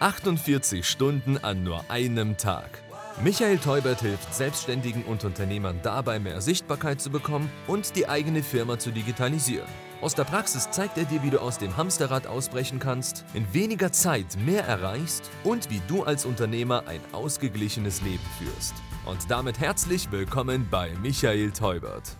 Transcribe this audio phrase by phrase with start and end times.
[0.00, 2.82] 48 Stunden an nur einem Tag.
[3.20, 8.78] Michael Teubert hilft Selbstständigen und Unternehmern dabei, mehr Sichtbarkeit zu bekommen und die eigene Firma
[8.78, 9.66] zu digitalisieren.
[10.00, 13.90] Aus der Praxis zeigt er dir, wie du aus dem Hamsterrad ausbrechen kannst, in weniger
[13.90, 18.74] Zeit mehr erreichst und wie du als Unternehmer ein ausgeglichenes Leben führst.
[19.04, 22.16] Und damit herzlich willkommen bei Michael Teubert.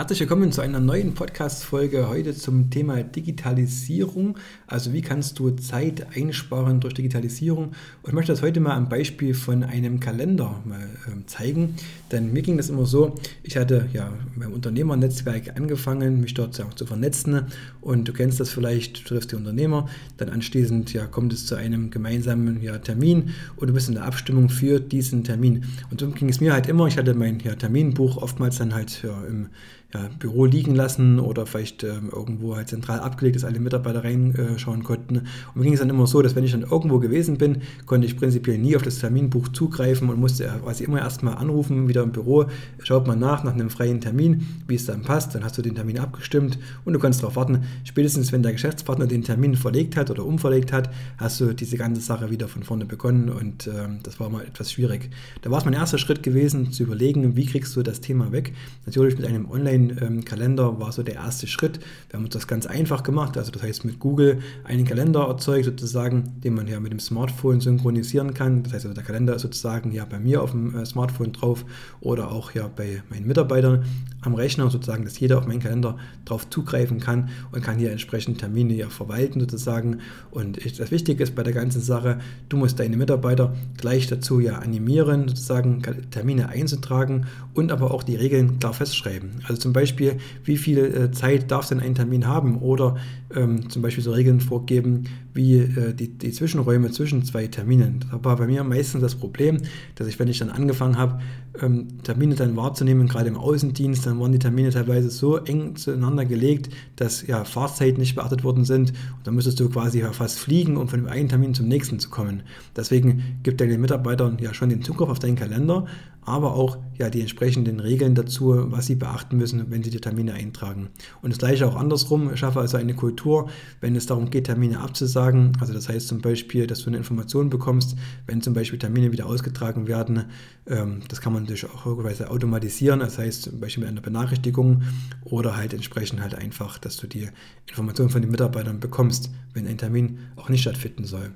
[0.00, 4.38] Herzlich willkommen zu einer neuen Podcast-Folge heute zum Thema Digitalisierung.
[4.66, 7.66] Also, wie kannst du Zeit einsparen durch Digitalisierung?
[7.66, 11.76] Und ich möchte das heute mal am Beispiel von einem Kalender mal äh, zeigen.
[12.10, 16.86] Denn mir ging das immer so: Ich hatte ja beim Unternehmernetzwerk angefangen, mich dort zu
[16.86, 17.48] vernetzen.
[17.82, 19.86] Und du kennst das vielleicht, du triffst die Unternehmer.
[20.16, 24.06] Dann anschließend ja, kommt es zu einem gemeinsamen ja, Termin und du bist in der
[24.06, 25.66] Abstimmung für diesen Termin.
[25.90, 26.86] Und so ging es mir halt immer.
[26.86, 29.48] Ich hatte mein ja, Terminbuch oftmals dann halt ja, im
[29.92, 34.84] ja, Büro liegen lassen oder vielleicht ähm, irgendwo halt zentral abgelegt, dass alle Mitarbeiter reinschauen
[34.84, 35.18] konnten.
[35.18, 38.06] Und mir ging es dann immer so, dass wenn ich dann irgendwo gewesen bin, konnte
[38.06, 42.12] ich prinzipiell nie auf das Terminbuch zugreifen und musste quasi immer erstmal anrufen, wieder im
[42.12, 42.46] Büro,
[42.82, 45.74] schaut mal nach, nach einem freien Termin, wie es dann passt, dann hast du den
[45.74, 50.10] Termin abgestimmt und du kannst darauf warten, spätestens wenn der Geschäftspartner den Termin verlegt hat
[50.10, 54.20] oder umverlegt hat, hast du diese ganze Sache wieder von vorne begonnen und ähm, das
[54.20, 55.10] war mal etwas schwierig.
[55.42, 58.52] Da war es mein erster Schritt gewesen, zu überlegen, wie kriegst du das Thema weg.
[58.86, 61.80] Natürlich mit einem Online- Online-Kalender war so der erste Schritt.
[62.08, 65.64] Wir haben uns das ganz einfach gemacht, also das heißt mit Google einen Kalender erzeugt
[65.64, 68.62] sozusagen, den man ja mit dem Smartphone synchronisieren kann.
[68.62, 71.64] Das heißt also der Kalender ist sozusagen ja bei mir auf dem äh, Smartphone drauf
[72.00, 73.84] oder auch ja bei meinen Mitarbeitern
[74.22, 78.38] am Rechner sozusagen, dass jeder auf meinen Kalender drauf zugreifen kann und kann hier entsprechend
[78.38, 80.00] Termine ja verwalten sozusagen.
[80.30, 84.58] Und das Wichtige ist bei der ganzen Sache, du musst deine Mitarbeiter gleich dazu ja
[84.58, 89.30] animieren, sozusagen Termine einzutragen und aber auch die Regeln klar festschreiben.
[89.44, 92.96] Also zum zum Beispiel, wie viel äh, Zeit darf denn ein Termin haben oder
[93.32, 98.04] ähm, zum Beispiel so Regeln vorgeben, wie äh, die, die, Zwischenräume zwischen zwei Terminen.
[98.10, 99.58] Das war bei mir meistens das Problem,
[99.94, 101.20] dass ich, wenn ich dann angefangen habe,
[101.62, 106.24] ähm, Termine dann wahrzunehmen, gerade im Außendienst, dann waren die Termine teilweise so eng zueinander
[106.24, 110.40] gelegt, dass ja Fahrzeiten nicht beachtet worden sind und dann müsstest du quasi ja fast
[110.40, 112.42] fliegen, um von dem einen Termin zum nächsten zu kommen.
[112.74, 115.86] Deswegen gibt deinen Mitarbeitern ja schon den Zugriff auf deinen Kalender,
[116.22, 120.34] aber auch ja die entsprechenden Regeln dazu, was sie beachten müssen, wenn sie die Termine
[120.34, 120.90] eintragen.
[121.22, 123.48] Und das gleiche auch andersrum, schaffe also eine Kultur,
[123.80, 125.52] wenn es darum geht, Termine abzusagen.
[125.60, 129.26] Also das heißt zum Beispiel, dass du eine Information bekommst, wenn zum Beispiel Termine wieder
[129.26, 130.24] ausgetragen werden.
[130.66, 134.82] Ähm, das kann man natürlich auch irgendweise automatisieren, das heißt zum Beispiel mit einer Benachrichtigung
[135.24, 137.28] oder halt entsprechend halt einfach, dass du die
[137.68, 141.30] Informationen von den Mitarbeitern bekommst, wenn ein Termin auch nicht stattfinden soll.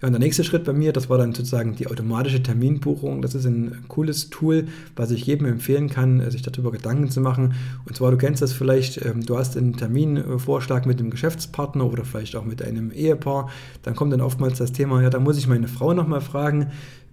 [0.00, 3.20] Ja, und der nächste Schritt bei mir, das war dann sozusagen die automatische Terminbuchung.
[3.20, 7.54] Das ist ein cooles Tool, was ich jedem empfehlen kann, sich darüber Gedanken zu machen.
[7.86, 12.04] Und zwar, du kennst das vielleicht, ähm, du hast einen Terminvorschlag mit einem Geschäftspartner oder
[12.04, 13.50] vielleicht auch mit einem Ehepaar.
[13.82, 16.68] Dann kommt dann oftmals das Thema, ja, da muss ich meine Frau nochmal fragen,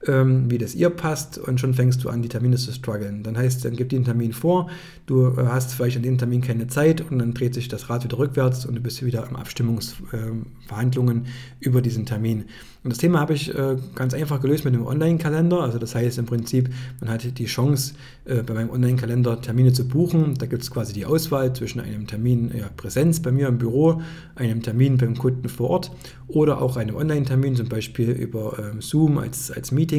[0.07, 3.23] ähm, wie das ihr passt und schon fängst du an, die Termine zu strugglen.
[3.23, 4.69] Dann heißt, dann gib dir einen Termin vor,
[5.05, 8.03] du äh, hast vielleicht an dem Termin keine Zeit und dann dreht sich das Rad
[8.03, 11.29] wieder rückwärts und du bist wieder im Abstimmungsverhandlungen äh,
[11.59, 12.45] über diesen Termin.
[12.85, 15.61] Und das Thema habe ich äh, ganz einfach gelöst mit einem Online-Kalender.
[15.61, 17.95] Also das heißt im Prinzip, man hat die Chance,
[18.25, 20.35] äh, bei meinem Online-Kalender Termine zu buchen.
[20.37, 24.01] Da gibt es quasi die Auswahl zwischen einem Termin ja, Präsenz bei mir im Büro,
[24.35, 25.91] einem Termin beim Kunden vor Ort
[26.27, 29.94] oder auch einem Online-Termin, zum Beispiel über ähm, Zoom als, als Meeting,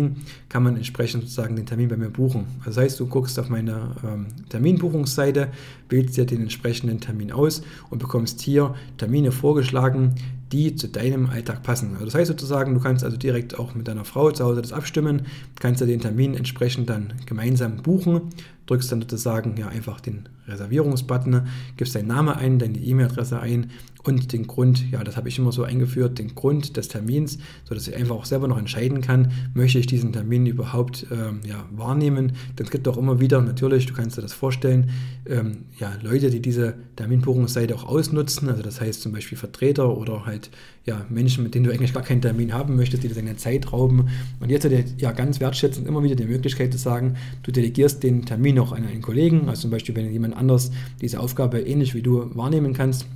[0.49, 2.47] kann man entsprechend sozusagen den Termin bei mir buchen.
[2.65, 5.49] Das heißt, du guckst auf meine ähm, Terminbuchungsseite,
[5.89, 10.15] wählst dir den entsprechenden Termin aus und bekommst hier Termine vorgeschlagen,
[10.53, 11.91] die zu deinem Alltag passen.
[11.95, 14.73] Also das heißt sozusagen, du kannst also direkt auch mit deiner Frau zu Hause das
[14.73, 15.23] abstimmen,
[15.59, 18.23] kannst du den Termin entsprechend dann gemeinsam buchen,
[18.67, 21.47] drückst dann sozusagen ja einfach den Reservierungsbutton,
[21.77, 23.71] gibst deinen Namen ein, deine E-Mail-Adresse ein
[24.07, 27.89] und den Grund, ja, das habe ich immer so eingeführt, den Grund des Termins, sodass
[27.89, 32.33] ich einfach auch selber noch entscheiden kann, möchte ich diesen Termin überhaupt ähm, ja, wahrnehmen.
[32.57, 34.91] Denn es gibt auch immer wieder, natürlich, du kannst dir das vorstellen,
[35.29, 40.25] ähm, ja, Leute, die diese Terminbuchungsseite auch ausnutzen, also das heißt zum Beispiel Vertreter oder
[40.25, 40.51] halt
[40.85, 43.73] ja, Menschen, mit denen du eigentlich gar keinen Termin haben möchtest, die dir deine Zeit
[43.73, 44.09] rauben.
[44.39, 48.05] Und jetzt hat er ja ganz wertschätzend immer wieder die Möglichkeit zu sagen, du delegierst
[48.05, 50.71] den Termin auch an einen Kollegen, also zum Beispiel, wenn jemand anders
[51.01, 53.07] diese Aufgabe ähnlich wie du wahrnehmen kannst,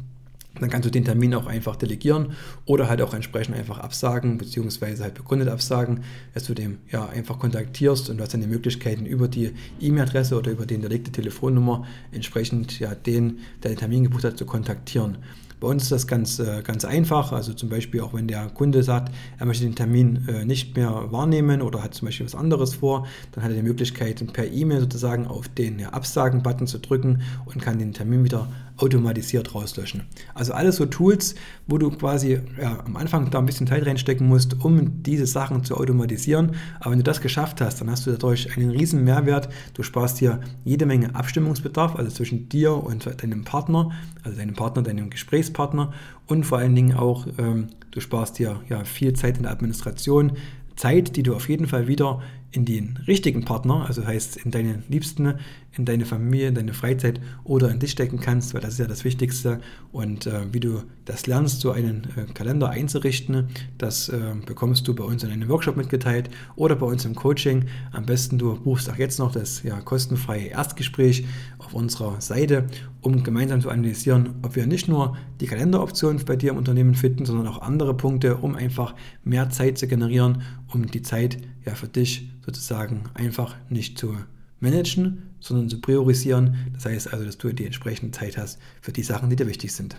[0.59, 2.33] dann kannst du den Termin auch einfach delegieren
[2.67, 6.01] oder halt auch entsprechend einfach absagen, beziehungsweise halt begründet absagen,
[6.35, 10.37] dass du dem ja einfach kontaktierst und du hast dann die Möglichkeiten über die E-Mail-Adresse
[10.37, 15.19] oder über die hinterlegte Telefonnummer entsprechend ja den, der den Termin gebucht hat, zu kontaktieren.
[15.61, 17.33] Bei uns ist das ganz, äh, ganz einfach.
[17.33, 21.13] Also zum Beispiel auch wenn der Kunde sagt, er möchte den Termin äh, nicht mehr
[21.13, 24.81] wahrnehmen oder hat zum Beispiel was anderes vor, dann hat er die Möglichkeit, per E-Mail
[24.81, 28.49] sozusagen auf den Absagen-Button zu drücken und kann den Termin wieder
[28.81, 30.03] automatisiert rauslöschen.
[30.35, 31.35] Also alles so Tools,
[31.67, 35.65] wo du quasi ja, am Anfang da ein bisschen Zeit reinstecken musst, um diese Sachen
[35.65, 36.53] zu automatisieren.
[36.81, 39.49] Aber wenn du das geschafft hast, dann hast du dadurch einen riesen Mehrwert.
[39.75, 43.91] Du sparst dir jede Menge Abstimmungsbedarf, also zwischen dir und deinem Partner,
[44.23, 45.93] also deinem Partner, deinem Gesprächspartner
[46.27, 50.33] und vor allen Dingen auch, ähm, du sparst dir ja viel Zeit in der Administration,
[50.77, 52.23] Zeit, die du auf jeden Fall wieder
[52.53, 55.35] in den richtigen Partner, also heißt in deine Liebsten,
[55.77, 58.87] in deine Familie, in deine Freizeit oder in dich stecken kannst, weil das ist ja
[58.87, 59.61] das Wichtigste.
[59.93, 64.95] Und äh, wie du das lernst, so einen äh, Kalender einzurichten, das äh, bekommst du
[64.95, 67.67] bei uns in einem Workshop mitgeteilt oder bei uns im Coaching.
[67.93, 71.25] Am besten du buchst auch jetzt noch das ja, kostenfreie Erstgespräch
[71.59, 72.67] auf unserer Seite,
[73.01, 77.25] um gemeinsam zu analysieren, ob wir nicht nur die Kalenderoptionen bei dir im Unternehmen finden,
[77.25, 78.95] sondern auch andere Punkte, um einfach
[79.25, 84.17] mehr Zeit zu generieren, um die Zeit ja für dich sozusagen einfach nicht zu
[84.61, 86.71] managen, sondern zu priorisieren.
[86.75, 89.75] Das heißt also, dass du die entsprechende Zeit hast für die Sachen, die dir wichtig
[89.75, 89.97] sind.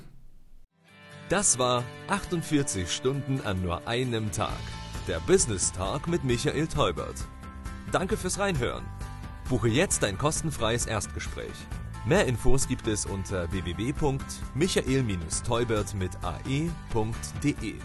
[1.30, 4.60] Das war 48 Stunden an nur einem Tag.
[5.08, 7.26] Der Business Talk mit Michael Teubert.
[7.92, 8.86] Danke fürs Reinhören.
[9.50, 11.52] Buche jetzt dein kostenfreies Erstgespräch.
[12.06, 17.76] Mehr Infos gibt es unter www.michael-teubert mit ae.de.